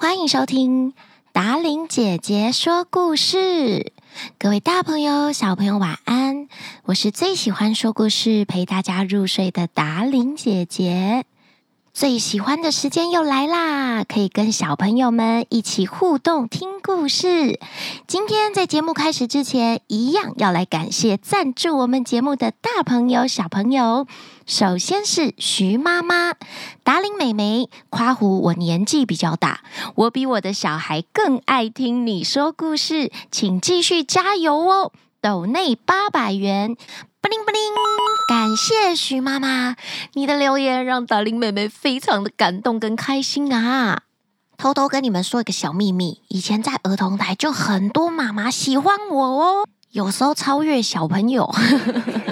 [0.00, 0.94] 欢迎收听
[1.30, 3.92] 达玲姐姐说故事。
[4.38, 6.48] 各位大朋友、小朋友，晚安！
[6.84, 11.26] 我是最喜欢说故事、陪大家入睡的达玲姐姐。
[11.92, 17.58] 最喜欢的时间又来啦，可以跟小朋友们一起互动听故事。
[18.06, 24.06] 今天在节目开始之前，一样要来感谢赞助我们节目的大朋友、小朋友。
[24.46, 26.34] 首先是徐妈妈，
[26.84, 29.60] 达伶妹妹夸胡我年纪比较大，
[29.96, 34.92] 我比我的小孩更爱听你说故事，请继续加油哦！
[35.20, 36.76] 抖内八百元。
[37.22, 37.60] 布灵布灵，
[38.28, 39.76] 感谢徐妈妈，
[40.14, 44.04] 你的留言让达伶妹妹非常的感动跟开心啊！
[44.56, 51.54] 偷偷跟你们说一个小秘密，以前在儿童台就很多妈妈喜欢我哦，有时候超越小朋友。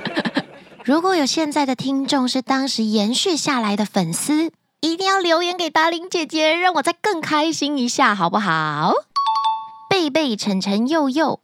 [0.85, 8.95] 如果有现在的听众是当时延续下来的粉丝，一定要留言给达伶姐姐，让我再更开心一下，好不好？
[9.91, 11.41] 贝贝、晨晨、佑佑。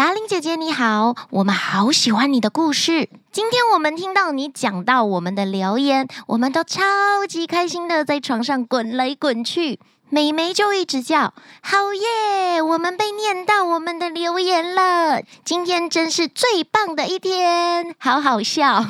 [0.00, 3.10] 达伶姐姐你好，我们好喜欢你的故事。
[3.30, 6.80] 今天我们听到你讲到我们的留言，我们都超
[7.28, 9.78] 级开心的在床上滚来滚去。
[10.08, 12.62] 美眉就一直叫，好耶！
[12.62, 18.82] 我们被念到我们的留言了，今天真是最棒的一天，好好笑。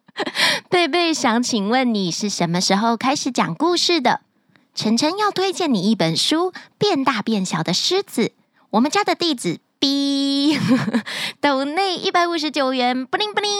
[0.70, 4.22] 贝贝想请问你是什么时候开始讲故事的？
[4.74, 8.22] 晨晨要推荐你一本书《变大变小的狮子》，
[8.70, 9.60] 我们家的地址。
[9.80, 10.58] 哔，
[11.40, 13.50] 抖内一百五十九元，布灵布灵，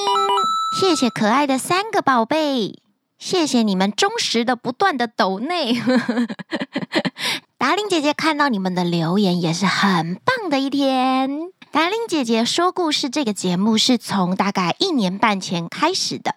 [0.81, 2.78] 谢谢可爱的三个宝贝，
[3.19, 5.81] 谢谢你们忠实的不断的抖内。
[7.59, 11.50] 达伶姐姐看到你们的留言也是很棒的一天。
[11.72, 16.34] 达伶姐姐说故事这个节目是从大概一年半前开始的，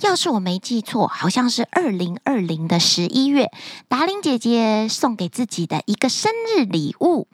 [0.00, 3.50] 要是我没记错，好像是二零二零的十一月，
[3.88, 7.28] 达伶姐姐送给自己的一个生日礼物。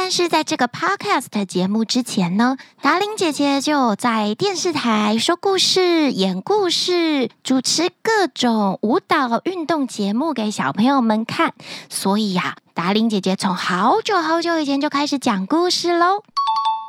[0.00, 11.52] 但是在这个 podcast 节目之前呢，达玲姐姐就在电视台说故事、演故事、主持各种舞蹈运动节目给小朋友们看，
[11.90, 16.22] 所以呀，达玲姐姐从好久好久以前就开始讲故事喽。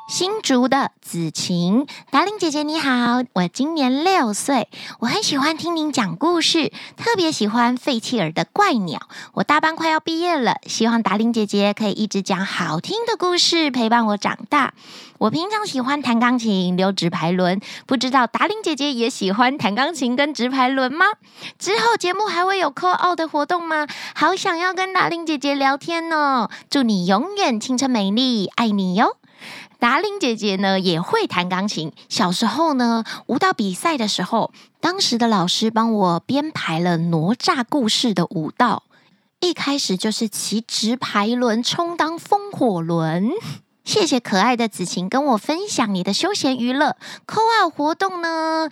[0.09, 4.67] 新竹的子晴，达令姐姐你好，我今年六岁，
[5.01, 8.99] 我很喜欢听您讲故事，特别喜欢费切尔的怪鸟。
[9.33, 14.73] 我大班快要毕业了，希望达令姐姐可以一直讲好听的故事，陪伴我长大。
[15.19, 21.05] 我平常喜欢弹钢琴、溜直排轮，不知道达令姐姐也喜欢弹钢琴跟直排轮吗？
[21.59, 23.85] 之后节目还会有 call out 的活动吗？
[24.15, 26.49] 好想要跟达令姐姐聊天哦！
[26.67, 29.17] 祝你永远青春美丽，爱你哟。
[29.79, 31.91] 达令姐姐呢也会弹钢琴。
[32.09, 38.83] 小时候呢，舞蹈比赛的时候，当时的老师帮我编排了哪吒故事的舞蹈。
[39.39, 43.31] 一开始就是骑直排轮充当风火轮。
[43.85, 48.69] 谢谢可爱的子晴跟我分享你的休闲娱乐扣二活动呢。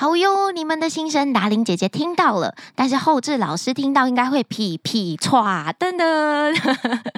[0.00, 6.56] 好哟，你们的心声达玲姐姐听到了，但是后置老师听到应该会噼噼唰噔噔。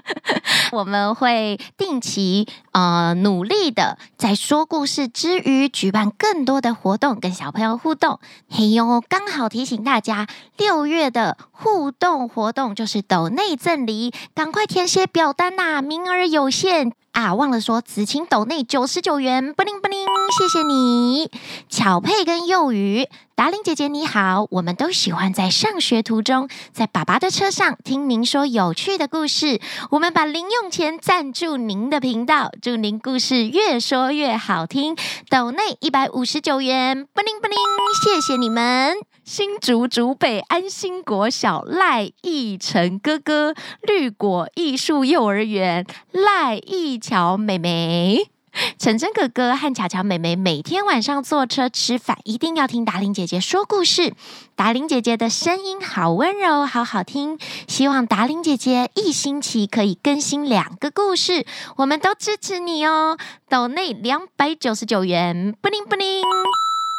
[0.73, 8.19] 我们会定期呃努力的在说故事之余，举办更多的活动跟小朋友互动。
[8.49, 10.27] 嘿哟，刚好提醒大家，
[10.57, 16.95] 六月的互动活动就是抖内赠礼，赶快填写表单呐、名额有限。
[17.13, 20.07] 啊，忘了说，子晴斗内九十九元，布灵布灵，
[20.39, 21.31] 谢谢你。
[21.69, 29.61] 巧佩跟幼鱼，达伶姐姐你好，我们都喜欢在上学途中，在爸爸的车上听您说有趣的故事。
[29.91, 34.97] 我们把零用钱赞助您的频道，祝您故事越说越好听。
[35.29, 37.59] 斗内一百五十九元，布灵布灵，
[38.05, 39.10] 谢谢你们。
[39.33, 48.29] 新竹竹北安心国小赖义成哥哥，绿果艺术幼儿园赖义乔妹妹，
[48.77, 54.15] 晨晨哥哥和乔乔妹妹每天晚上坐车吃饭，一定要听达玲姐姐说故事。
[54.57, 57.39] 达玲姐姐的声音好温柔，好好听。
[57.69, 63.17] 希望达玲姐姐一星期可以更新两个故事，我们都支持你哦。
[63.49, 66.25] 抖内两百九十九元，布灵布灵。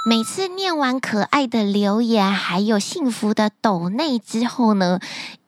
[0.03, 4.99] 每次念完可爱的留言，还有幸福的抖内之后呢，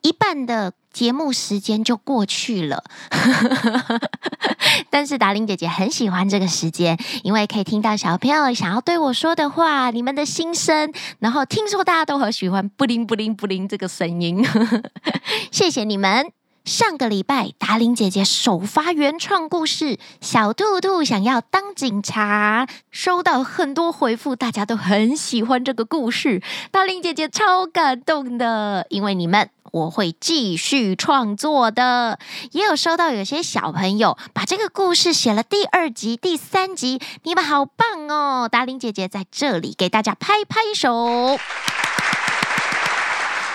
[0.01, 2.83] 一半的节目时间就过去了。
[4.91, 10.94] 但是达伶姐姐很喜欢这个时间，因为可以听到小朋友想要对我说的话，你们的心声。
[11.17, 14.45] 然后听说大家都很喜欢“布灵布灵布灵”这个声音，
[15.51, 16.43] 谢谢你们。
[16.65, 26.42] 上个礼拜，达玲姐姐首发原创故事《小兔兔想要当警察》，收到很多回复，大家都很喜欢这个故事。
[26.71, 32.18] 达玲姐姐超感动的，因为你们，我会继续创作的。
[32.54, 35.12] 也有收到有些小朋友把这个故事。
[35.12, 38.48] 写了第二集、第三集，你们好棒哦！
[38.50, 41.38] 达玲姐姐在这里给大家拍拍手。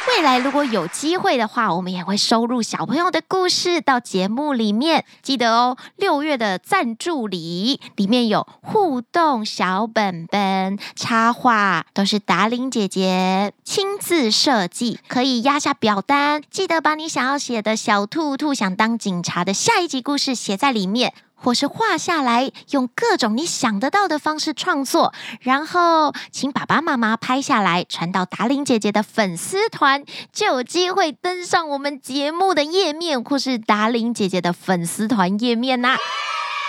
[0.08, 5.04] 未来如果有机会的话，我们也会收录小朋友的故事到节目里面。
[5.22, 16.42] 记得哦，六月的赞助礼里面有互动小本本、插画，都是达玲姐姐亲自设计，可以压下表单。
[16.50, 21.12] 记得把你想要写的小兔兔想当警察的下一集故事写在里面。
[21.40, 35.96] 或是画下来，用各种你想得到的方式创作，然后请爸爸妈妈拍下来，传到达玲姐姐的粉丝团，就有机会登上我们节目的页面，或是达玲姐姐的粉丝团页面呐。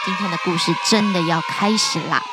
[0.05, 2.23] 今天的故事真的要开始啦！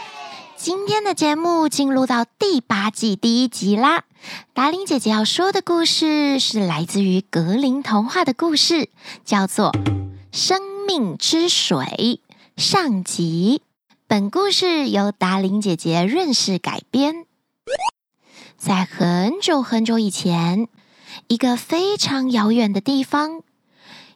[0.57, 4.05] 今天的节目进入到第八季第一集啦。
[4.55, 8.89] 达玲姐姐要说的故事是来自于格林童话的故事，
[9.25, 9.73] 叫做
[10.33, 11.77] 《生命之水》。
[12.57, 13.61] 上集，
[14.07, 17.27] 本故事由达玲姐姐润饰改编。
[18.57, 20.67] 在很久很久以前，
[21.29, 23.43] 一个非常遥远的地方，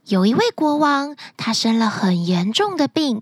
[0.06, 3.20] 有一位国王，他生了很严重的病。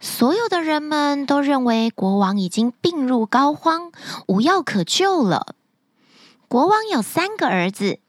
[0.00, 3.92] 所有的人们都认为国王已经病入膏肓，
[4.26, 5.54] 无药可救了。
[6.48, 8.00] 国王有三个儿子，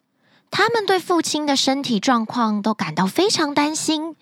[0.55, 4.15] 他们对父亲的身体状况都感到非常担心。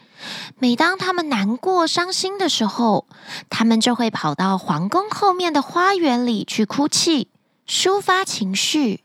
[0.60, 3.06] 每当他们难过、伤心的时候，
[3.50, 7.28] 他们就会跑到皇宫后面的花园里去哭泣，
[7.68, 9.04] 抒发情绪。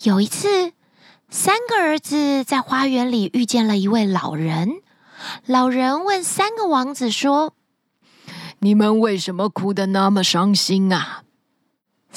[0.00, 0.72] 有一次，
[1.28, 4.80] 三个儿子在花园里遇见了一位老人。
[5.44, 7.52] 老人问三个王子说
[8.60, 11.24] ：“你们为什么哭得那么伤心啊？”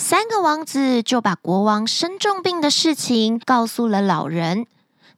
[0.02, 4.66] 三个王子就把国王生重病的事情告诉了老人。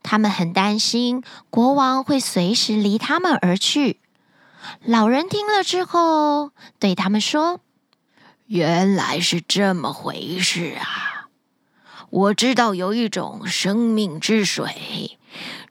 [0.02, 4.00] 他们很担心国王会随时离他们而去。
[4.84, 6.50] 老人听了之后，
[6.80, 7.60] 对他们说
[8.48, 11.28] ：“原来是这么回事啊！
[12.10, 15.20] 我知道有一种生命之水，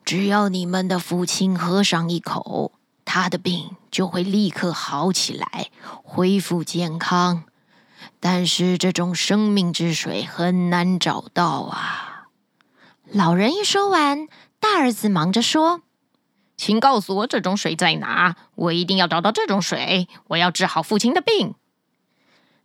[0.04, 2.70] 只要你们的父亲喝上一口，
[3.04, 5.70] 他的病就会立刻好起来，
[6.04, 7.42] 恢复健康。
[8.20, 12.28] 但是这种生命之水很难找到啊。”
[13.10, 14.28] 老人一说完，
[14.60, 15.82] 大儿子忙着说
[16.56, 21.54] ：“请告诉我这种水在哪，我一定要找到这种水，我要治好父亲的病。”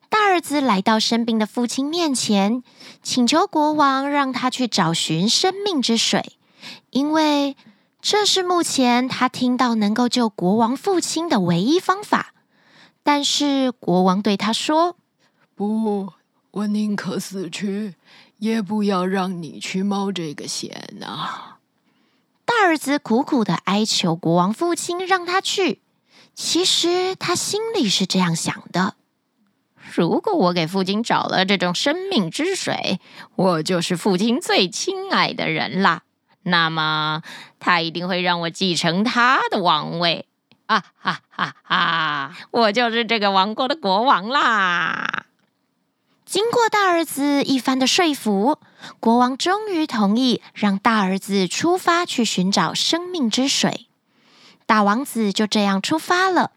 [0.08, 2.62] 大儿子来到生病的父亲面前，
[3.02, 6.38] 请求国王让他去找寻生命之水，
[6.92, 7.58] 因为
[8.02, 12.34] 这是目前他听到能够救国王父亲的唯一方法。
[13.04, 14.96] 但是国王对他说
[15.56, 16.14] ：“不，
[16.52, 17.96] 我宁可死去。”
[18.38, 21.56] 也不要让你去冒这个险呐！
[22.44, 25.82] 大儿子苦苦的哀求国王父亲让他去。
[26.34, 28.96] 其实他心里是这样想的：
[29.94, 33.00] 如果我给父亲找了这种生命之水，
[33.38, 36.04] 我就是父亲最亲爱的人啦。
[36.44, 37.24] 那么
[37.62, 40.28] 他一定会让我继承他的王位。
[40.66, 42.36] 啊哈哈哈！
[42.52, 45.26] 我就是这个王国的国王啦！
[46.26, 48.58] 经过大儿子一番的说服，
[49.00, 53.88] 国王终于同意让大儿子出发去寻找生命之水。
[54.66, 56.52] 大王子就这样出发了。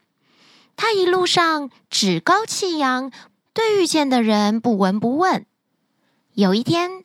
[0.75, 3.11] 他一路上趾高气扬，
[3.53, 5.45] 对遇见的人不闻不问。
[6.33, 7.05] 有一天，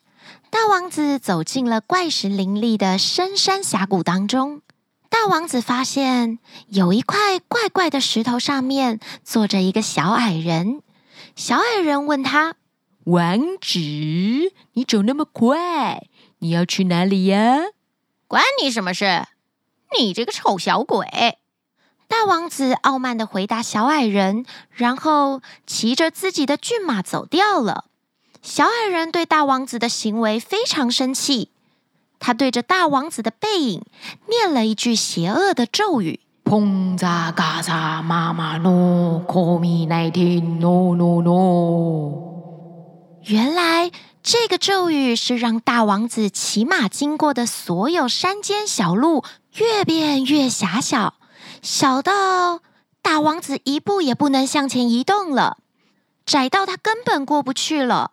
[0.50, 4.62] 大王子走进了怪石林立的深山峡谷当中。
[5.10, 10.83] 大王子发现有一块怪怪的石头，上面坐着一个小矮人。
[11.36, 12.56] 小矮人问他
[13.06, 13.80] ：“王子，
[14.74, 16.08] 你走那么快，
[16.40, 17.58] 你要去哪里呀
[18.28, 19.26] ？”“关你什么事？
[19.98, 21.08] 你这个丑小鬼！”
[22.08, 27.86] 大王子傲慢的回答小矮人，然后骑着自己的骏马走掉了。
[28.44, 31.50] 小矮人对大王子的行为非常生气，
[32.20, 33.84] 他对着大王子的背影
[34.28, 36.20] 念了一句邪恶的咒语。
[36.46, 43.20] 轰炸嘎炸妈妈诺，可米奈汀诺诺诺。
[43.24, 49.24] 原来这个咒语是让大王子骑马经过的所有山间小路
[49.56, 51.16] 越变越狭小，
[51.62, 52.60] 小到
[53.02, 55.58] 大王子一步也不能向前移动了，
[56.26, 58.12] 窄到他根本过不去了。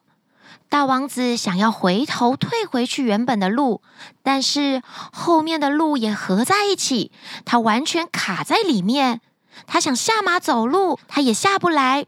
[0.71, 3.83] 大王子想要回头退回去原本的路，
[4.23, 7.11] 但是后面的路也合在一起，
[7.45, 9.21] 他完全卡在里面。
[9.67, 12.07] 他想下马走路，他也下不来，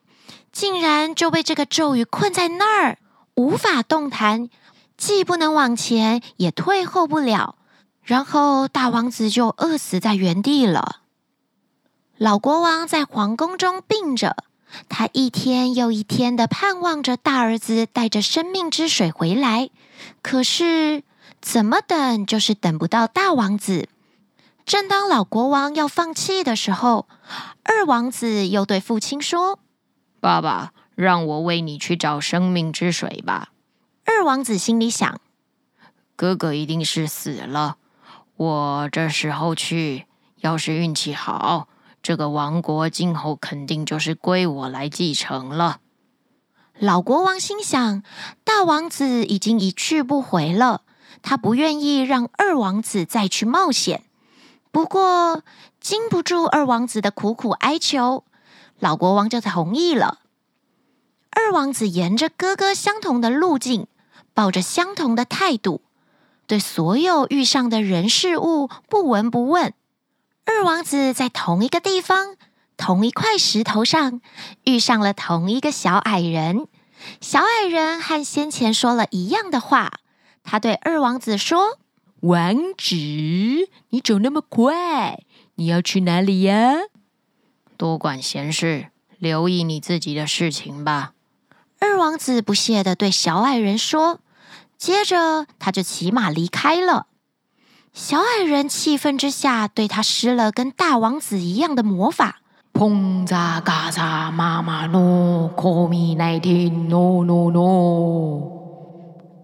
[0.53, 2.99] 竟然就被这个咒语困在那儿，
[3.35, 4.49] 无法动弹，
[4.97, 7.57] 既不能往前，也退后不了。
[8.05, 11.01] 然后大王子就饿死在原地了。
[12.17, 14.37] 老国王在皇宫中病着。
[14.89, 19.71] 他一天又一天的盼望着大儿子带着生命之水回来，
[20.23, 21.03] 可是
[21.41, 23.89] 怎么等就是等不到大王子。
[24.65, 27.07] 正当老国王要放弃的时候，
[27.65, 29.59] 二王子又对父亲说
[30.21, 33.51] ：“爸爸，让我为你去找生命之水吧。”
[34.07, 35.21] 二王子心里想
[36.17, 37.77] ：“哥哥一定是死了，
[38.37, 41.69] 我这时候去，要是运气好。”
[42.03, 45.79] 这个王国今后肯定就是归我来继承了。
[46.79, 48.03] 老国王心想，
[48.43, 50.83] 大王子已经一去不回了，
[51.23, 54.03] 他不愿意让二王子再去冒险。
[54.73, 55.43] 不过，
[55.81, 58.25] 经不住二王子的苦苦哀求，
[58.81, 60.19] 老国王就同意了。
[61.31, 63.87] 二王子沿着哥哥相同的路径，
[64.35, 65.83] 抱着相同的态度，
[66.47, 69.73] 对所有遇上的人事物不闻不问。
[70.45, 72.37] 二王子在同一个地方，
[72.77, 74.21] 同一块石头上
[74.65, 76.67] 遇上了同一个小矮人。
[77.21, 79.93] 小矮人和先前说了一样的话。
[80.45, 81.79] 他对二王子说
[82.21, 82.97] ：“王子，
[83.91, 85.23] 你走那么快，
[85.55, 86.75] 你要去哪里呀？
[87.77, 91.13] 多管闲事，留意你自己的事情吧。”
[91.79, 94.21] 二王子不屑地对小矮人说。
[94.77, 97.07] 接着，他就骑马离开了。
[97.93, 102.41] 小矮人气愤之下，对他施了跟大王子一样的魔法。
[102.73, 108.63] 砰嚓嘎嚓，妈妈诺，可米奈汀，诺诺诺。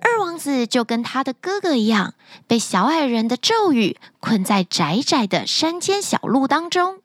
[0.00, 2.14] 二王子就跟他的哥哥一样，
[2.46, 7.00] 被小矮人的咒语困在窄窄的山间小路当中，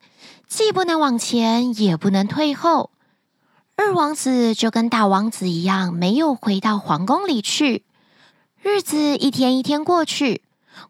[0.47, 2.89] 既不能往前，也不能退后。
[3.75, 7.83] 二王子就跟大王子一样，没有回到皇宫里去。
[8.61, 10.42] 日子一天一天过去。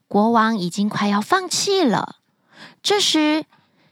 [0.07, 2.17] 国王已经快要放弃了。
[2.81, 3.45] 这时，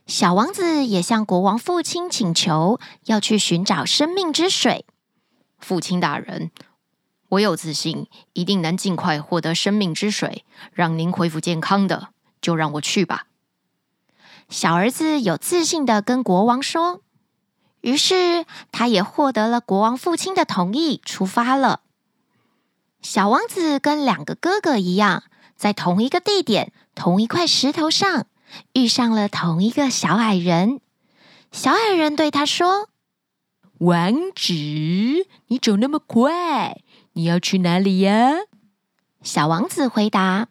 [0.07, 4.85] 小王子也向国王父亲请求要去寻找生命之水。
[5.59, 6.51] 父亲大人，
[7.29, 12.09] 我有自信，一定能尽快获得生命之水，让您恢复健康的。
[12.41, 13.27] 就让我去吧。
[14.49, 17.01] 小儿子有自信地跟国王说。
[17.81, 21.81] 于是，他也获得了国王父亲的同意，出发了。
[23.01, 25.23] 小王子跟两个哥哥一样。
[25.61, 28.25] 在同一个地点、同一块石头上，
[28.73, 30.81] 遇上了同一个小矮人。
[31.51, 32.89] 小矮人对他说
[33.77, 34.53] ：“王子，
[35.49, 36.81] 你走那么快，
[37.13, 38.31] 你要去哪里呀？”
[39.21, 40.47] 小王子回答：“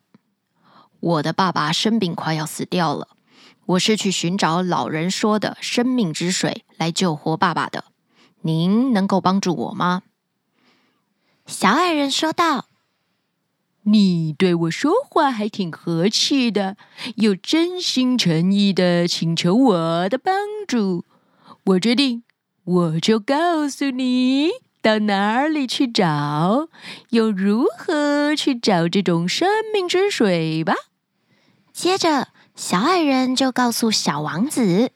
[1.01, 3.09] 我的爸爸生病，快要死掉了。
[3.67, 7.87] 我是去寻找老人说的生命之水来救活爸爸的。
[8.43, 10.03] 您能够帮助我吗？”
[11.47, 12.70] 小矮人说道。
[13.85, 16.77] 你对我说话还挺和气的，
[17.17, 20.35] 又真心诚意的请求我的帮
[20.69, 21.05] 助。
[21.65, 22.23] 我决定，
[22.65, 24.51] 我就告诉你
[24.83, 26.69] 到哪里去找，
[27.11, 30.75] 又如何去找这种生命之水吧。
[31.73, 34.93] 接着，小矮人就告诉小王子。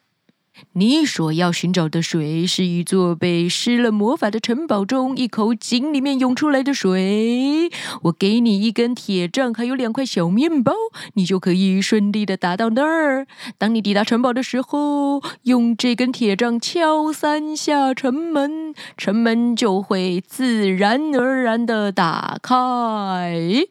[0.76, 7.71] 你所要寻找的水是一座被施了魔法的城堡中一口井里面涌出来的水。
[8.02, 10.73] 我给你一根铁杖，还有两块小面包，
[11.14, 13.28] 你就可以顺利的达到那儿。
[13.57, 23.66] 当你抵达城堡的时候，用这根铁杖敲三下城门，城门就会自然而然的打开。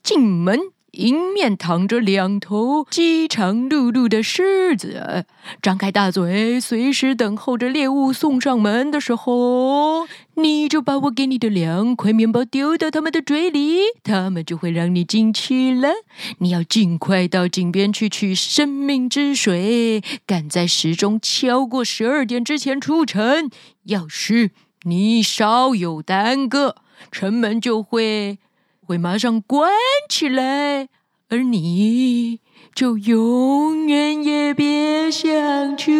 [0.00, 0.75] 进门。
[0.96, 5.26] 迎面躺着两头饥肠辘辘的狮子，
[5.60, 15.90] 张开大嘴，随时等候着猎物送上门的时候，你就把我给你的两块面包丢到他们的嘴里，他们就会让你进去了。
[16.38, 23.50] 你要尽快到井边去取生命之水，赶在时钟敲过十二点之前出城。
[23.84, 24.50] 要是
[24.84, 26.76] 你稍有耽搁，
[27.12, 28.38] 城门就会。
[28.86, 29.72] 会马上关
[30.08, 30.88] 起来，
[31.28, 32.38] 而你
[32.72, 35.90] 就永远也别想出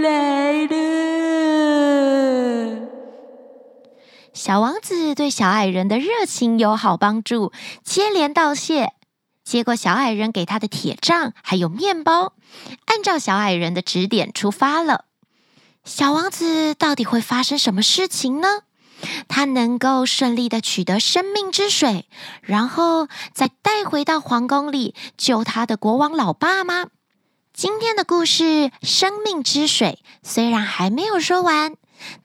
[0.00, 0.70] 来了。
[4.32, 7.52] 小王子对小矮人的热情友好帮助
[7.84, 8.94] 接连道谢，
[9.44, 12.32] 接过小矮人给他的铁杖还有面包，
[12.86, 15.04] 按照小矮人的指点出发了。
[15.84, 18.60] 小王子到底会发生什么事情呢？
[19.28, 22.06] 他能够顺利的取得生命之水，
[22.42, 26.86] 然后再带回到皇宫里救他的国王老爸吗？
[27.52, 28.44] 今天的故事
[28.82, 31.74] 《生命之水》虽然还没有说完，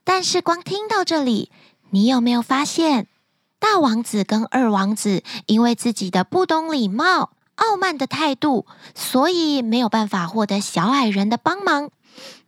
[0.03, 1.51] 但是光听到这里，
[1.89, 3.07] 你有没有发现，
[3.59, 11.89] 大王子跟二王子因为自己的不懂礼貌、傲慢的态度，所以没有办法获得小矮人的帮忙。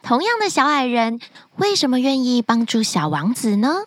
[0.02, 1.20] 同样的小矮人，
[1.58, 3.84] 为什么愿意帮助小王子呢？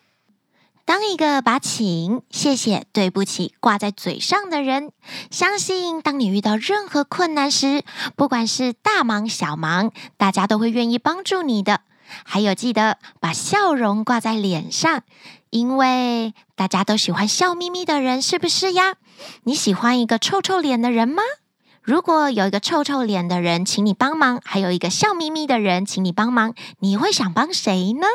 [0.90, 4.90] 当一个把请、谢谢、对不起挂在嘴上的人，
[5.30, 7.84] 相信当你遇到任何困难时，
[8.16, 11.82] 不管是大忙小忙，大家都会愿意帮助你的。
[12.24, 15.04] 还有，记得把笑容挂在脸上，
[15.50, 18.96] 因为大家都喜欢笑眯眯的人，是不是呀？
[19.44, 21.22] 你喜欢一个臭臭脸的人吗？
[21.82, 28.08] 如果有一个臭臭脸的人请你帮忙，还有一个笑眯眯的人请你帮忙，你会想帮谁呢？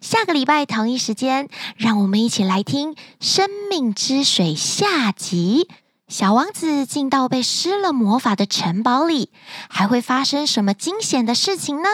[0.00, 5.68] 下个礼拜同一时间，让我们一起来听《生命之水》下集。
[6.08, 9.30] 小王子进到被施了魔法的城堡里，
[9.68, 11.88] 还会发生什么惊险的事情呢？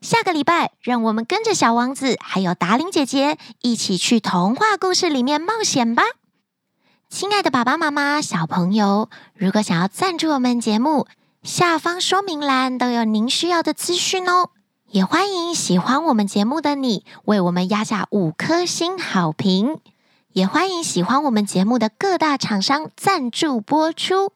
[0.00, 6.04] 下个礼拜，让我们跟着小王子还有达玲姐姐一起去童话故事里面冒险吧！
[7.08, 11.06] 亲爱的爸爸妈妈、小朋友，如果想要赞助我们节目，
[11.42, 14.50] 下方说明栏都有您需要的资讯哦。
[14.92, 19.78] 也欢迎喜欢我们节目的你为我们压下五颗星好评。
[20.34, 24.32] 也欢迎喜欢我们节目的各大厂商赞助播出。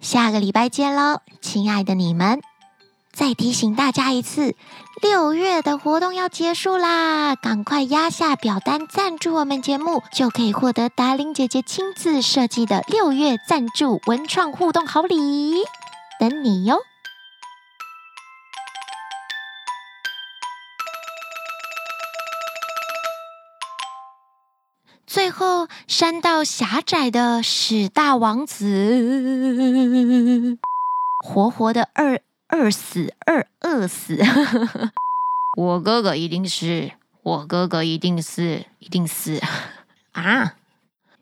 [0.00, 2.40] 下个礼拜见喽，亲爱的你们！
[3.12, 4.56] 再提醒大家一次，
[5.00, 7.36] 六月的活动要结束啦！
[7.36, 15.62] 赶快压下表单赞助我们节目，就可以获得达伶姐姐亲自设计的六月赞助文创互动好礼，
[16.18, 16.78] 等你哟！
[25.08, 30.58] 最后，山道狭窄的史大王子，
[31.26, 32.20] 活活的二。
[32.50, 34.18] 饿死，二饿死！
[35.58, 39.38] 我哥哥一定是，我哥哥一定是，一定是
[40.12, 40.54] 啊！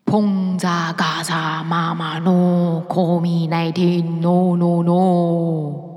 [0.04, 5.95] 砰嚓嘎嚓，妈妈诺，call me nineteen，no no no。